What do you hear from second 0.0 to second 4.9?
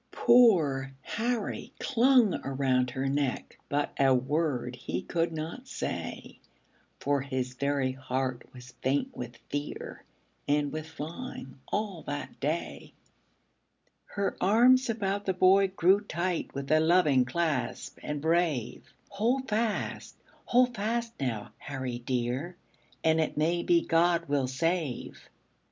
Poor Harry clung around her neck, But a word